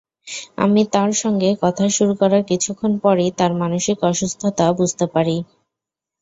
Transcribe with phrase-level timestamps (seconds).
[0.57, 5.37] আমি তাঁর সঙ্গে কথা শুরু করার কিছুক্ষণ পরই তাঁর মানসিক অসুস্থতা বুঝতে পারি।